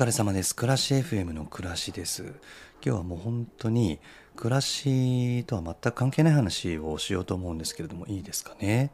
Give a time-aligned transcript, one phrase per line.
[0.00, 0.56] 疲れ様です。
[0.56, 2.22] 暮らし FM の暮らしです。
[2.22, 2.32] 今
[2.80, 3.98] 日はもう本当に
[4.34, 8.92] 暮らしとは全く関係ない話をしようと思うんですけれどもいいですかね？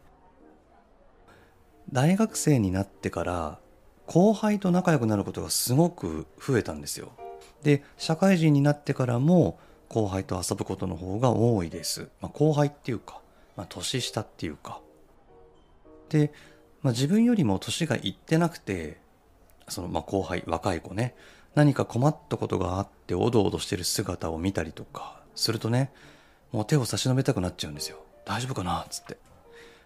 [1.93, 3.61] 大学生になってから
[4.07, 7.13] 後輩と仲良くなることがすごく増えたんですよ。
[7.63, 12.09] で、社会人になってからも後輩と遊ぶことの方が多いです。
[12.21, 13.21] まあ、後輩っていうか、
[13.55, 14.81] まあ、年下っていうか。
[16.09, 16.33] で、
[16.83, 19.06] まあ、自分よりも年がいってなくて
[19.69, 21.15] そのまあ後輩若い子ね。
[21.55, 25.91] 何か困ったことがあっておどおどしてる姿を見たりとかするとね
[26.53, 27.99] もう手を差し伸べたくなっちゃうんですよ。
[28.25, 29.17] 大丈夫かなつって。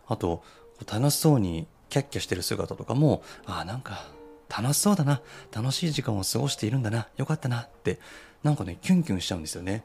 [0.08, 0.42] あと
[0.90, 4.04] 楽しそうにキャッキャしてる姿とかもああなんか
[4.48, 5.20] 楽しそうだな。
[5.52, 7.08] 楽しい時間を過ごしているんだな。
[7.16, 7.60] よかったな。
[7.60, 8.00] って
[8.42, 9.84] なんかねキュンキュンしちゃうんですよね。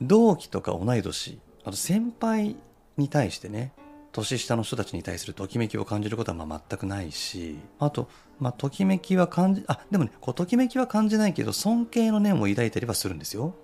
[0.00, 2.56] 同期とか同い年あと先輩
[2.96, 3.72] に対してね
[4.14, 13.54] 年下の人たちに対するときめきを感じることはまあ全くないしあと、まあ、ときめきは感じあでもねこうときめきは感じないけど尊敬の念を抱いたりはするんですよ。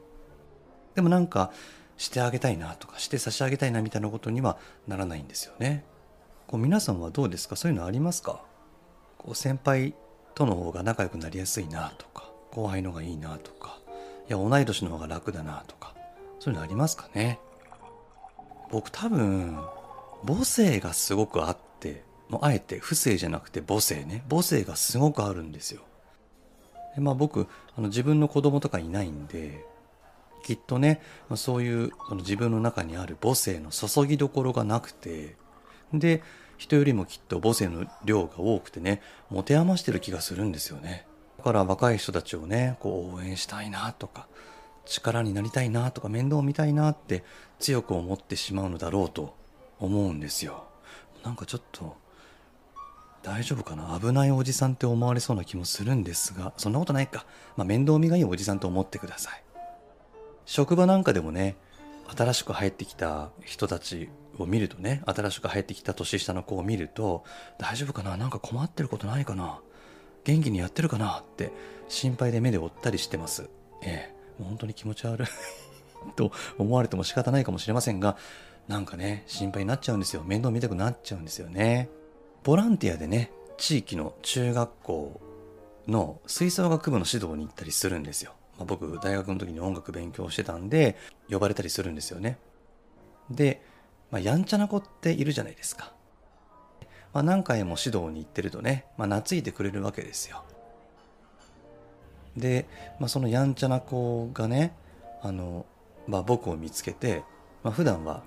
[0.97, 1.53] でもなんか
[1.97, 5.85] してあげたいなとかして差し上げたいなみたいなことにはならないんですよね。
[6.49, 7.55] こう皆さんはどうですか？
[7.55, 8.43] そういうのありますか？
[9.19, 9.95] こう先輩
[10.35, 13.79] との方が仲良くなりやすいなとか後輩の方がいいなとか
[14.29, 15.95] いや同い年の方が楽だなとか
[16.41, 17.39] そういうのありますかね？
[18.71, 19.59] 僕多分
[20.25, 24.25] 母性がすごくあってもうあえて不正じゃなくて母性ね。
[24.31, 25.83] 母性がすごくあるんですよ。
[26.95, 29.65] でまあ僕あの自分の子供とかいないんで
[30.43, 35.37] きっとねまそういうその自分の中にある母性の注ぎどころがなくて
[35.93, 36.23] で
[36.57, 41.07] 人よりもきっと母性の量が多くてね持て余してる気がするんですよね。
[41.39, 44.29] だから若い人たちをねこう応援したいなとか
[44.85, 47.25] 力になりたいなとか面倒を見たいなって
[47.59, 49.40] 強く思ってしまうのだろうと
[49.81, 50.65] 思うんですよ。
[51.25, 51.97] なんかちょっと
[53.23, 53.99] 大丈夫かな？
[54.01, 57.27] 危ないおじさんって思われそうな気もするんですがそんなことないか、
[57.57, 59.43] まあ、面倒見がいいおじさんと思ってください。
[60.47, 61.57] 職場なんかでもね
[62.17, 64.09] 新しく入ってきた人たち
[64.39, 67.25] を見るとね新しく入ってきた年下の子を見ると
[67.59, 68.17] 大丈夫かな？
[68.17, 69.61] なんか困ってることないかな？
[70.25, 71.19] 元気にやってるかな？
[71.19, 71.53] って
[71.89, 73.51] 心配で目で追ったりしてます。
[73.83, 74.21] ええ。
[74.41, 75.29] もう本当に気持ち悪い
[76.17, 78.17] と思われても仕方ないかもしれませんが
[78.71, 80.23] なんかね心配になっちゃうんですよ。
[80.23, 81.91] 面倒見たくなっちゃうんですよね。
[82.45, 85.21] ボランティアでね地域の中学校
[85.89, 90.97] の吹奏楽部の指導に行ったりするんですよ、まあ、僕大学の時に音楽勉強してたんで
[91.29, 92.39] 呼ばれたりするんですよね。
[93.29, 93.61] で、
[94.13, 95.93] まあ、やんちゃな子っているじゃないですか、
[97.13, 100.45] まあ、何回も指導に行ってるとね、まあ、懐いてくれるわけですよ。
[102.37, 102.69] で、
[103.01, 104.77] まあ、そのやんちゃな子がね
[105.23, 105.67] あの、
[106.07, 107.25] まあ、僕を見つけて、
[107.65, 108.23] まあ、普段は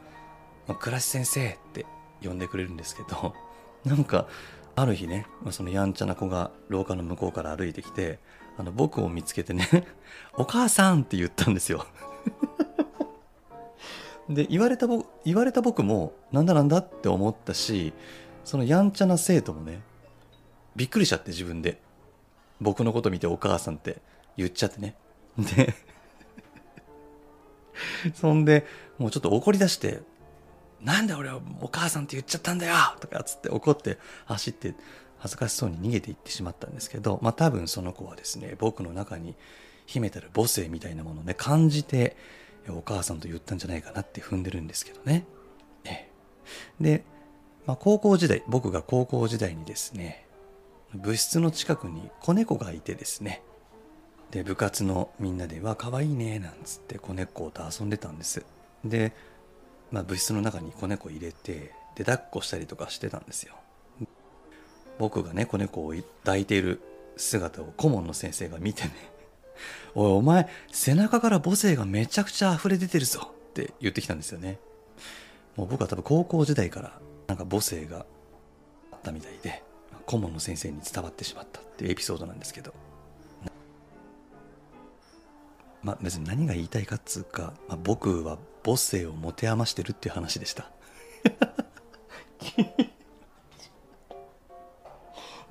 [0.67, 1.85] まあ、倉石先生って
[2.23, 3.33] 呼んでくれるんですけど、
[3.85, 4.27] なんか、
[4.75, 8.19] ある日ね、まあ、そのやんちゃな子が廊下の向こうから歩いてきて、
[8.57, 9.67] あの、僕を見つけてね、
[10.33, 11.85] お母さんって言ったんですよ。
[14.29, 17.93] で、言われた僕、言われた僕も、なんだなんだって思ったし、
[18.43, 19.81] そのやんちゃな生徒もね、
[20.75, 21.81] びっくりしちゃって自分で。
[22.61, 24.01] 僕のこと見てお母さんって
[24.37, 24.95] 言っちゃってね。
[25.37, 25.73] で、
[28.15, 28.65] そんで、
[28.97, 30.01] もうちょっと怒り出して、
[30.83, 34.75] なんで俺はお母さんって言っちゃったんだよとかつって怒って走って
[35.17, 39.35] 恥ずかしそうに逃げていってしまったんですけど、まあ多分その子はですね、僕の中に
[39.85, 42.17] 秘めたる母性みたいなものをね、感じて
[42.67, 45.25] お母さんと言ったんじゃないかなって踏んでるんですけどね。
[45.85, 46.09] ええ、
[46.81, 47.03] で、
[47.65, 50.25] まあ高校時代、僕が高校時代にですね、
[50.93, 53.41] 部室の近くに子猫がいてですね、
[54.31, 58.43] で、部活のみんなで、わ、可愛いね、なんつって子猫と遊んでたんです。
[58.83, 59.13] で、
[59.93, 63.53] まあ、部室の中に子猫入れてで抱っこしたりとかしてたんですよ。
[64.97, 65.93] 僕がね子猫を
[66.23, 66.81] 抱いている
[67.15, 68.91] 姿を顧問の先生が見てね
[69.93, 74.59] 「おいお前背中から母性がめちゃくちゃ溢れ出てるぞ」って言ってきたんですよね。
[75.55, 78.07] もう僕は多分高校時代からなんか母性が
[78.91, 79.63] あったみたいで
[80.07, 82.73] 顧問の先生に伝わってしまったっていうエピソードなんですけど。
[85.83, 90.71] まあ別に何が言いたいかっつうか、まあ、僕は母性を持て余してるっていう話でした。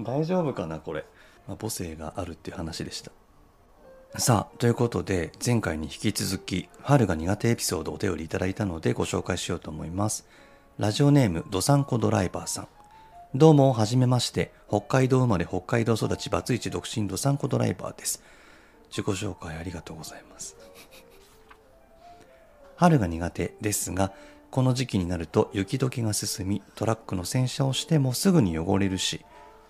[0.01, 1.05] 大丈夫かなこれ、
[1.47, 3.13] まあ、母性があるっていう話でした。
[4.19, 10.27] さあということで前回に引き続き春が苦手エピソードをお便りいただいたのでご紹介しようと思います。
[10.79, 12.69] ラジオネームドサンコドライバーさん。
[13.35, 14.53] どうもはじめまして。
[14.69, 18.23] 北海道生まれ北海道育ちバツイチ独身ドサンコドライバーです。
[18.95, 20.55] 自己紹介ありがとうございます。
[22.77, 24.13] 春が苦手ですが
[24.51, 29.25] この時期になると雪解けが進みトラックの洗車をしてもすぐに汚れるし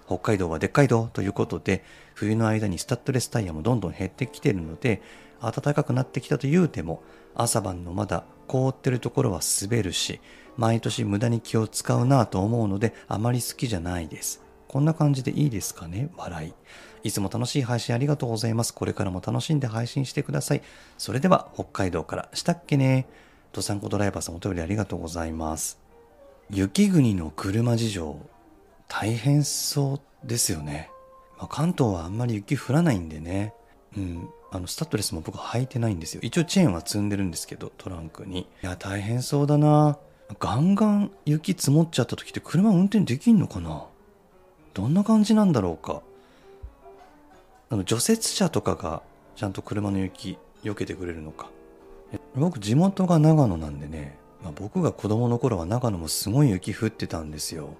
[0.06, 1.84] 北海道はでっかい道ということで
[2.14, 5.00] 冬の間にスタッドレスタイヤもどんどん減ってきているので
[5.40, 7.02] 暖かくなってきたというても
[7.36, 10.20] 朝晩のまだ凍ってるところは滑るし
[10.56, 14.42] 毎年無駄に気を使うなぁと思うのであまり好きじゃないです。
[14.68, 16.10] こんな感じでいいですかね？
[16.16, 16.54] 笑い。
[17.02, 18.72] いつも楽しい配信ありがとうございます。
[18.74, 20.62] これからも楽しんで配信してください。
[20.98, 23.06] それでは北海道からしたっけね。
[23.52, 25.78] ドサンコドライバーさんお便りありがとうございます。
[26.50, 28.16] 雪国の車事情
[28.88, 30.90] 大変そうですよね、
[31.38, 33.54] まあ、関東はあんまり雪降らないんでね。
[33.96, 36.20] うんあのスタッドレスも僕履いてないんですよ。
[36.22, 38.40] 一応チェーンは積んでるんですけどトランクに。
[38.40, 39.96] いや大変そうだな。
[40.38, 43.86] ガンガン雪積もっちゃった時って車運転できんのかな？
[44.74, 46.02] どんな感じなんだろうか。
[47.72, 49.02] あの除雪車とかが
[49.34, 51.48] ちゃんと車の雪避けてくれるのか。
[52.34, 57.70] 僕地元が長野なんでね、まあ、僕が子供の頃は長野もすごい雪降ってたんですよ。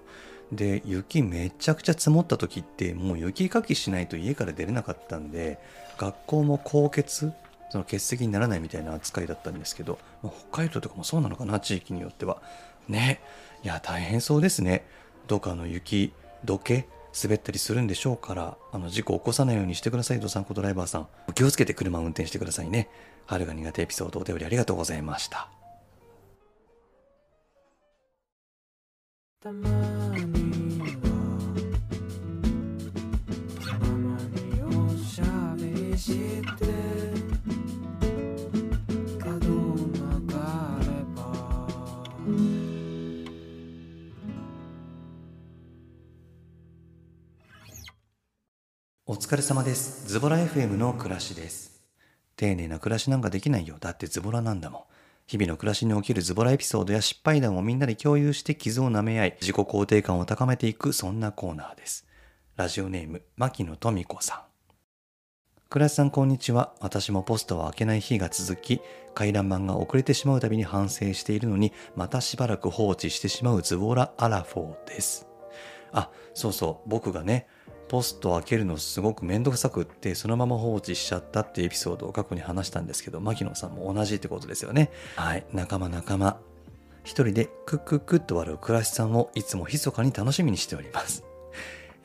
[0.51, 5.59] で雪めちゃくちゃ積もった時ってもう雪かきしないと家から出れなかったんで
[5.99, 7.27] 学校も高欠そ
[7.75, 12.41] の欠席にならないみたいな扱いだったんですけど、まあ、北海道とかもそうなのかな地域によっては。
[12.87, 13.21] ね。
[13.63, 14.85] いや大変そうですね。
[15.27, 16.13] どっかの雪
[16.43, 16.87] どけ
[17.21, 21.07] 滑ったりするんでしょうからあの事故を起こさないようにしてくださいドサンコドライバーさん。
[21.35, 22.89] 気をつけて車を運転してくださいね。
[23.25, 25.49] 春が苦手エピソードお便りありがとうございました。
[29.41, 29.69] たま
[30.17, 30.42] に
[49.05, 50.07] お疲れ様です。
[50.07, 51.83] ズボラ FM の暮らしです。
[52.37, 53.75] 丁寧な暮らしなんかできないよ。
[53.77, 54.81] だってズボラなんだもん。
[55.27, 62.07] 日々の暮らしに起きるズボラエピソードや失敗談をみんなで共有して傷を舐め合い自己肯定感を高めていくそんなコーナーです。
[62.55, 64.39] ラジオネーム牧野富子さん。
[65.69, 66.73] 倉石さんこんにちは。
[66.79, 68.79] 私もポストを開けない日が続き
[69.13, 75.27] 回覧板が遅れてしまうたびに反省しているのにまたしばらく放置してしまうズボラアラフォーです。
[75.91, 76.89] あそうそう。
[76.89, 77.47] 僕がね
[77.87, 84.91] ポストを開けるのすごくめんどくさくってそのまま放置しちゃったっていうエピソードを過去に話したんですけど牧野さんも同じってことですよね。
[85.15, 85.45] はい。
[85.53, 86.37] 仲間仲間。
[87.03, 91.23] 一人でクックックッと笑う倉石さんをいつも密かに楽しみにしております。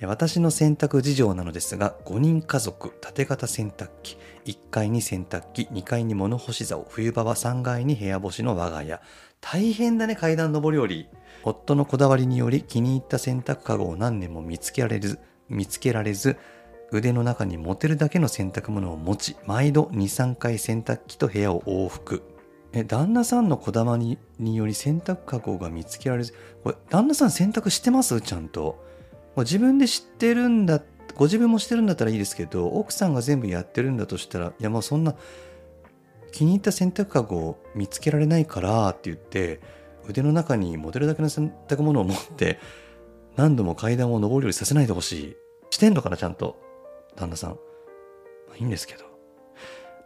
[0.03, 4.17] 私の洗濯事情なのですが5人家族縦型洗濯機。
[4.45, 9.01] 1階に洗濯機2階に物干し竿冬場は3階に部屋干しの我が家。
[9.41, 11.09] 大変だね階段上り下り。
[11.45, 15.19] 夫のこだわりにより気に入った洗濯かごを何年も見つけられず
[15.49, 16.37] 見つけられず
[16.91, 22.23] 腕の中に持てるだけの洗濯物を持ち毎度23回洗濯機と部屋を往復。
[22.73, 28.21] え旦那さんのこだわりにより洗濯かごが見つけられずこれ旦那さん洗濯してます？
[28.21, 28.87] ちゃんと。
[29.37, 30.83] 自分で知ってるんだ
[31.15, 35.15] ご自分もしてるんだったらいいですけど奥さんが全部やってるんだとしたらいやもうそんな
[36.33, 39.61] 気に入った洗濯かごを見つけられないからって言って
[40.09, 42.59] 腕の中に持てるだけの洗濯物を持って
[43.39, 45.37] 何度も階段を上り下りさせないでほしい。
[45.71, 46.57] してんのかなちゃんと
[47.15, 47.57] 旦那さん、ま
[48.55, 49.05] あ、いいんですけど。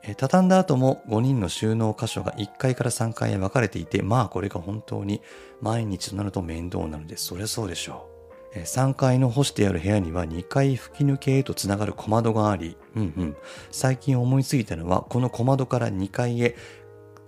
[0.05, 5.23] え畳んだ後も5人の収納箇所が1階から3階へ分かれていてまあこれが本当に
[5.61, 8.07] 毎日となると面倒なのでそりゃそうでしょ
[8.55, 8.59] う。
[8.59, 13.37] え3階の干してある部屋には2階吹き抜けへとつながる小窓があり、うんうん、
[13.71, 16.55] 最近思いついたのはこの小窓から2階へ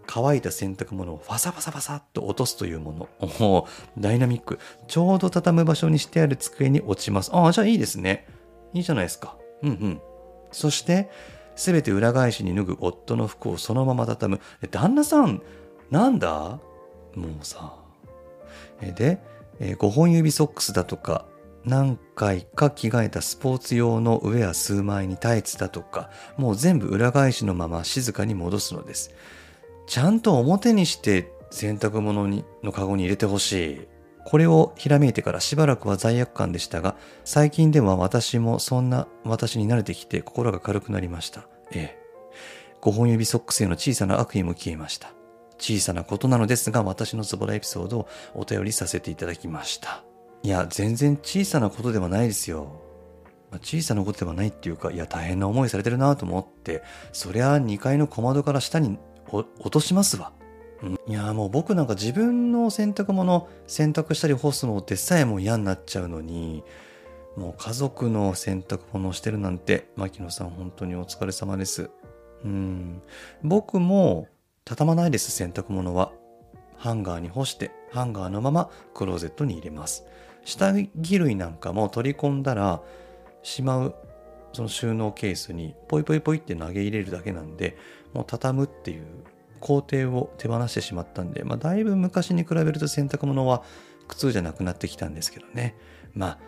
[0.06, 3.08] 乾いた洗濯物をファサファサファサっと落とすというもの。
[3.40, 3.66] お
[3.98, 4.58] ダイナミック。
[4.86, 7.30] ちょうど畳む場所にしてある机に落ちます。
[7.32, 8.26] ああ、じゃあいいですね。
[8.72, 9.36] いいじゃないですか。
[9.62, 10.00] うんうん。
[10.52, 11.10] そして、
[11.56, 14.40] すべて裏返しに脱ぐ夫の服をそのまま畳む。
[14.62, 15.42] え旦那さん、
[15.90, 16.58] なんだ？
[17.14, 17.74] もうさ。
[18.80, 19.20] で、
[19.60, 21.26] え5本指ソックスだとか、
[21.64, 29.12] 何回か着替えたスポーツ用のウェア数枚にタイツだとか、もう全部裏返しのまま静かに戻すのです。
[29.86, 33.88] ちゃんと表にして洗濯物にのカゴに入れてほしい。
[34.24, 41.46] これをひらめいてからしばらくは罪悪感でしたが、最近では私もそんな私に慣れてきて心が軽くなりました。
[41.72, 42.04] ええ。
[42.80, 45.12] 5本指ソックスへの小さな悪意も消えました。
[45.58, 50.04] 小さなことなのですが、私のズボラエピソードをお便りさせていただきました。
[50.42, 52.82] いや、全然小さなことではないですよ。
[53.50, 58.98] まあ小さなことではないっていうか、いや、大変な思いされてるなと思って、そりゃ2階の小窓から下に
[59.30, 60.32] 落としますわ。
[60.82, 66.64] んいや、もう僕なんか自分の洗濯物洗濯したり干すのってさえも嫌になっちゃうのに、
[67.36, 71.90] もう家族の洗濯物をしてるなんて、牧野さん本当にお疲れ様です。
[72.44, 73.02] うん。
[73.42, 74.28] 僕も
[74.64, 76.12] 畳まないです、洗濯物は。
[76.76, 80.04] ハンガーに干して、ハンガーのままクローゼットに入れます。
[80.44, 82.82] 下着類なんかも取り込んだら、
[83.42, 83.94] しまう、
[84.54, 87.76] その収納ケースにポイポイポイって投げ入れるだけなんで、
[88.12, 89.04] もう畳むっていう
[89.60, 93.62] 工程を手放してしまったんで、まあ、だいぶ昔に比べると洗濯物は
[94.08, 95.74] 苦痛じゃなくなってきたんですけどね。
[96.14, 96.38] まあ、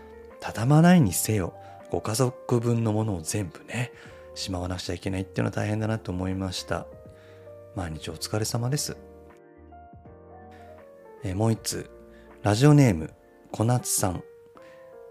[0.40, 1.54] 畳まないにせよ、
[1.90, 3.92] ご家族分のものを全部ね、
[4.34, 6.86] しまわなくちゃいけないっていうのは大変だなと思いました。
[7.74, 8.96] 毎日お疲れ様です。
[11.24, 11.90] えもう一通、
[12.42, 13.12] ラジオネーム、
[13.50, 14.22] 小夏さん。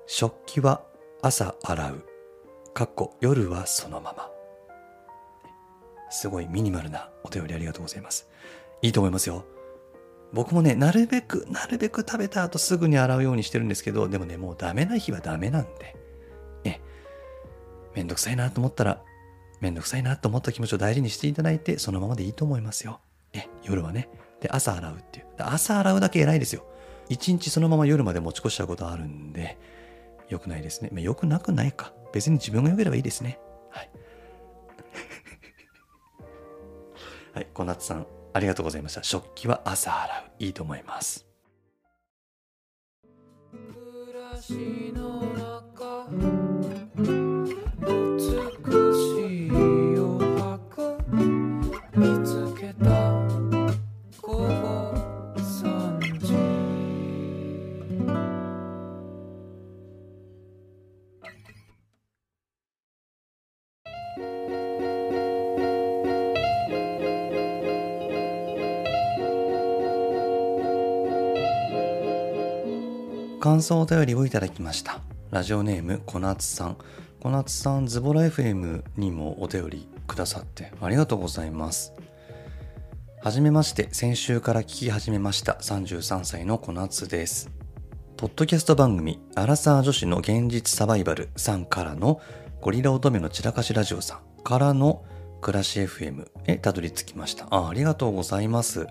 [0.07, 0.83] 食器は
[1.21, 2.14] 朝洗う。
[2.75, 4.29] かっこ夜はそのまま。
[6.09, 8.27] すごいミニマルなお便りありがとうございます。
[8.81, 9.45] いいと思いますよ。
[10.33, 15.95] 僕もね、なるべく、なるべく食べた後すぐに洗うようにしてるんですけど、でもね、もうダメな日はダメなんで。
[16.65, 16.81] え、
[17.95, 19.01] めんどくさいなと思ったら、
[19.61, 22.99] めんどくさいなと思った気持ちを大事にしていただいて、そのままでいいと思いますよ。
[23.31, 24.09] え、夜はね。
[24.41, 25.27] で、朝洗うっていう。
[25.37, 26.65] 朝洗うだけ偉いですよ。
[27.07, 29.57] 一日そのまま夜まで持ち越しちゃうことあるんで、
[30.27, 30.89] 良くないですね。
[30.91, 31.93] まあ、良くなくないか。
[32.15, 33.37] 別に自分が良ければいいですね。
[33.71, 33.89] はい。
[37.35, 39.03] はい、小夏さん、ありがとうございました。
[39.03, 40.31] 食器は朝洗う。
[40.39, 41.25] いいと思います。
[43.03, 47.24] 暮らしの中
[73.55, 74.99] 感想お便りをいただきました。
[75.31, 76.77] ラジオネーム、小夏さん。
[77.21, 81.93] 小夏さん、ズボラ FM にもお便りくださってありがとうございます。
[83.21, 87.49] はじめまして、先週から聞き始めました33歳の小夏です。
[88.17, 92.19] ポッドキャスト番組、アラサー女子の現実サバイバルさんからの
[92.59, 95.05] ゴリラ乙女の散らかしラジオさんからの
[95.39, 97.47] 暮らし FM へたどり着きました。
[97.51, 98.85] あありがとうございます。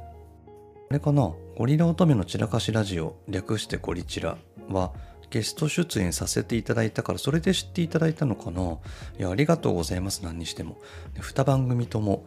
[0.91, 1.35] あれかな？
[1.57, 4.37] ゴリラ乙女の散らかしラジオ略してゴリチラ
[4.69, 4.93] は
[5.31, 8.79] ゲスト出演させていただいたからそれで知っていただいたのかな？
[9.19, 10.23] いやありがとうございます。
[10.23, 10.79] 何にしても。
[11.15, 12.25] で2番組とも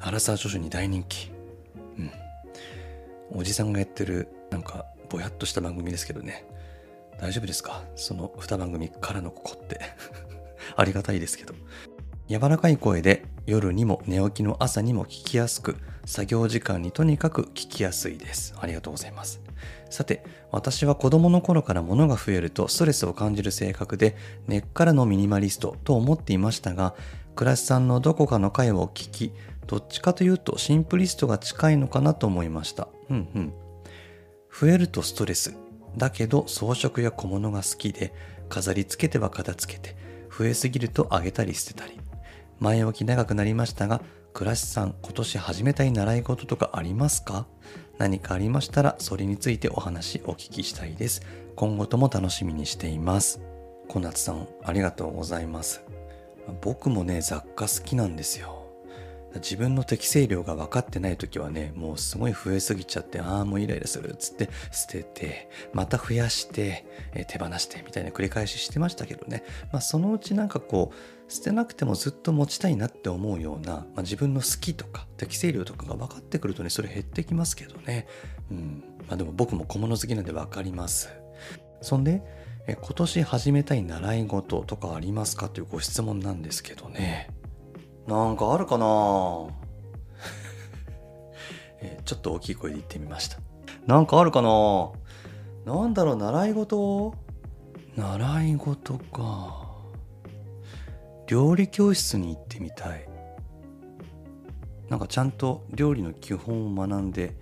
[0.00, 1.30] アラサー女子に大人気。
[1.98, 2.10] うん。
[3.34, 6.44] おじさんがやってるなんかぼやっとした番組ですけどね。
[7.18, 7.82] 大丈夫ですか？
[7.96, 9.80] その2番組からのここって。
[10.76, 11.54] ありがたいですけど。
[12.28, 18.54] 柔らかい声で夜にも寝起きの朝にも聞きやすく作業時間にとにかく聞きやすいです。
[18.58, 19.41] ありがとうございます。
[19.92, 26.94] さて私は子供の頃から物が増えるとストレスを感じる性格で根っからのミニマリストと思っていましたが
[27.36, 29.32] 倉石さんのどこかの回を聞き
[29.66, 32.88] どっちかというとシンプリストが近いのかなと思いました。
[33.10, 33.52] うんうん。
[34.50, 35.54] 増えるとストレス。
[35.96, 38.12] だけど装飾や小物が好きで
[38.48, 39.94] 飾り付けては片付けて
[40.36, 42.00] 増えすぎるとあげたり捨てたり。
[42.60, 44.00] 前置き長くなりましたが
[44.32, 47.46] 倉石さん今年始めたい習い事とかありますか？
[47.98, 51.22] 何かありましたらそれについてお話お聞きしたいです。
[51.54, 53.40] 今後とも楽しみにしています。
[53.88, 55.82] 小夏さんありがとうございます。
[56.60, 58.61] 僕もね雑貨好きなんですよ。
[59.36, 69.44] 自分の適正量が分かってない時はねもうすごい増えすぎちゃってああもうイライラするっつって捨ててまた増やして、え手放してみたいな繰り返ししてましたけどね。
[69.72, 78.06] まあそのうちなんかこう捨てなくてもずっと持ちたいなって思うような、まあ、自分の好きとか適正量とかが分かってくるとねそれ減ってきますけどね。
[78.50, 78.84] うん。
[79.08, 81.08] まあでも僕も小物好きなんで分かります。
[81.80, 82.22] そんで
[82.68, 85.48] え今年始めたい習い事とかありますか？
[85.48, 87.28] というご質問なんですけどね。
[88.06, 88.86] なんかあるかな？
[91.80, 93.38] えちょっと大きい声で言ってみました。
[93.86, 94.90] なんかあるかな？
[95.64, 97.14] なんだろう習い事？
[97.96, 99.70] 習い事か。
[101.28, 103.08] 料理教室に行ってみたい。
[104.88, 107.34] なんかちゃんと料理の基本を学んで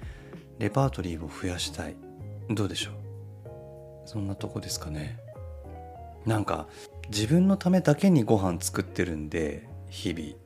[0.59, 1.97] レパートリーを増やしたい。
[2.50, 2.95] どうでしょう？
[4.07, 5.19] そんなとこですかね。
[6.26, 6.69] なんか
[7.09, 10.37] 自分のためだけにご飯作ってるんで日々。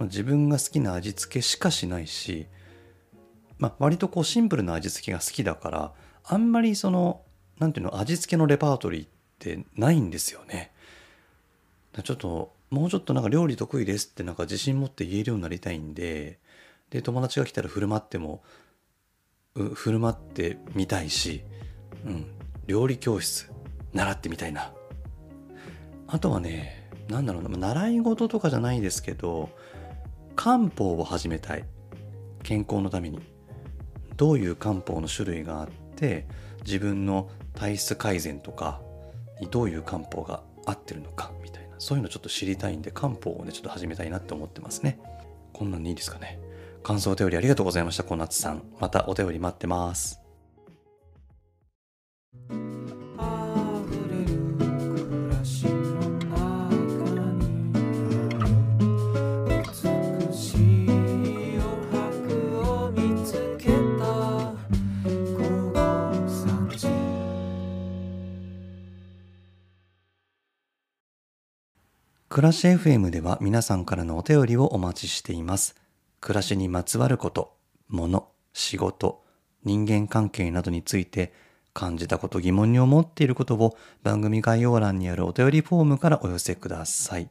[0.00, 2.46] まあ自分が好きな味付けしかしないし、
[3.58, 5.92] まあ、割とこうシンプルな味付けが好きだから
[6.24, 7.20] あんまりその
[7.58, 10.72] なんていうの味付けのレパートリーってないんですよね。
[12.02, 16.38] ちょっともうちょっとなんか料理得意ですってなんか自信持って言えるようになりたいんで
[16.88, 18.42] で友達が来たら振る舞っても
[19.74, 21.42] 振る舞ってみたいし、
[22.06, 22.26] うん、
[22.66, 23.50] 料理教室
[23.92, 24.72] 習ってみたいな。
[26.06, 29.50] あとはねなんだろうな習い事とかじゃないですけど
[30.36, 31.64] 漢方を始めたい。
[32.42, 33.20] 健康のために。
[34.16, 36.26] どういう漢方の種類があって
[36.64, 38.80] 自分の体質改善とか
[39.40, 41.76] にどういう漢方が合ってるのかみたいな。
[41.78, 45.00] そういうのちょっと知りたいんで漢方をねちょっと始めたいなって思ってますね。
[45.52, 46.38] こんなんでいいですかね。
[46.82, 48.62] 感想お便りありがとうございました小夏さん。
[48.78, 50.20] またお便り待ってます。
[72.40, 75.76] 暮らし FM では皆さんからのお便りをお待ちしています。
[76.22, 77.54] 暮らしにまつわること、
[77.88, 79.22] 物、仕事、
[79.62, 81.34] 人間関係などについて
[81.74, 87.28] 感じたこと疑問に思っていることを番組概要欄にあるお便りフォームからお寄せください。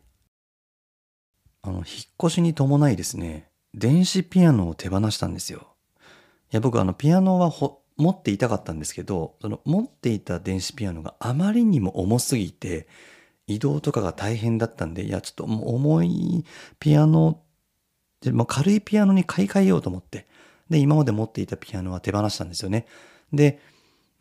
[1.63, 1.85] あの、引っ
[2.23, 5.69] 越しに伴いですね、電子ピアノを手放したんですよ。
[6.51, 12.87] いや、僕あの、ピアノはほ持っていたかったんですけど、その持っていた電子ピアノがあまりにも重すぎて、
[13.49, 16.45] 移動とかが大変だったんで、いや、ちょっと重い
[16.79, 17.41] ピアノ、
[18.21, 20.27] でも、軽いピアノに買い替えようと思って、
[20.69, 22.85] で、今まで持っていたピアノは手放したんですよね。
[23.33, 23.59] で、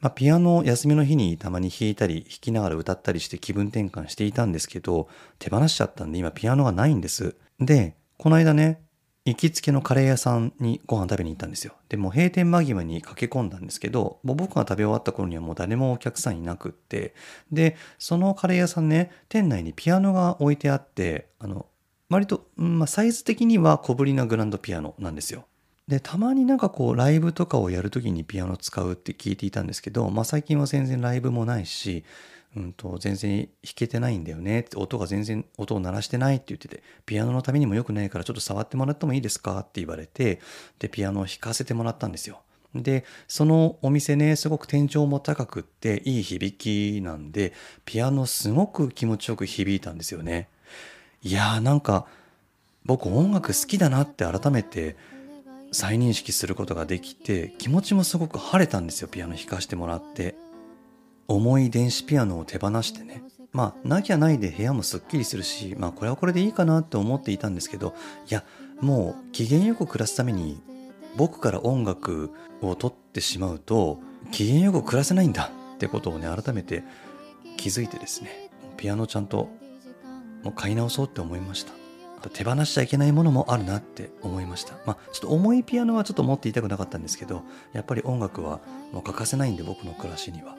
[0.00, 7.34] まあ、ピアノを休みの日にたまに弾いたり、弾きながら歌ったりして気分転換していたんですけど、手放しちゃったんで今ピアノがないんです。
[7.58, 8.80] で、この間ね、
[9.28, 11.74] 行きつけのカレー屋さんにご飯食べに行ったんですよ。
[11.90, 17.14] でも閉店間際に駆け込んだんですけど、もう僕が食べ終わった頃にはもう誰もお客さんいなくって、
[17.52, 21.66] で、そのカレー屋さんね、店内にピアノが置いてあって、あの、
[22.08, 25.44] 割と、まあ、サイズ的には小ぶりなグランドピアノなんですよ。
[25.88, 32.04] で、たまになんかこう、ライブとかをやるときにピアノ使うって聞いていたんですけど、まあ最近は全然ライブもないし、
[32.56, 39.58] うんと、全然弾けてないんだよね、音が全然音を鳴らしてないって言ってて、ピアノのためにも良くないからちょっと触ってもらってもいいですか？
[39.60, 40.40] って言われて、
[40.78, 42.40] で、ピアノを弾かせてもらったんですよ。
[42.74, 47.52] で、そのお店ね、すごく天井も高くって、いい響きなんで、
[47.84, 50.48] ピアノすごく気持ちよく響いたんですよね。
[51.22, 52.06] いやーなんか、
[52.84, 54.96] 僕音楽好きだなって改めて
[55.72, 60.34] 再認識することができて、気持ちもすごく晴れたんですよ、ピアノ弾かしてもらって。
[61.28, 63.22] 重い電子ピアノを手放してね。
[63.52, 67.94] まあ、なきゃないで部屋もすっきりするし、まあ、これはこれでいいかなって思っていたんですけど、
[68.28, 68.44] いや、
[68.80, 70.60] もう、機嫌よく暮らすために、
[71.16, 72.30] 僕から音楽
[72.62, 76.82] を取ってしまうと、機嫌よく暮らせないんだってことをね、改めて
[77.56, 79.48] 気づいてですね、ピアノちゃんと
[80.42, 81.72] もう買い直そうって思いました。
[82.30, 84.74] 手放しちゃいけないものもあるなって思いました。
[84.86, 88.60] まあ、ちょっと重いピアノはちょっと持っていたくなかったんですけど、やっぱり音楽は
[88.92, 90.57] もう欠かせないんで、僕の暮らしには。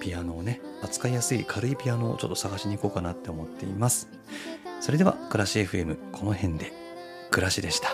[0.00, 4.08] ピアノをね、扱いやすい軽いピアノをちょっと探しに行こうかなって思っています。
[4.80, 6.72] それでは、暮らし FM この辺で、
[7.30, 7.90] 暮らしでした。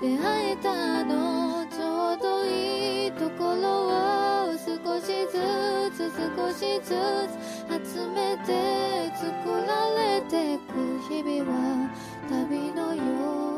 [0.00, 5.36] 出会えたのちょうどいいところを少しず
[5.94, 9.26] つ少しずつ集めて作
[9.66, 10.72] られてく
[11.06, 11.90] 日々は
[12.30, 13.02] 旅のよ
[13.48, 13.49] う